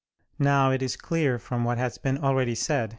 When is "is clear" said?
0.81-1.37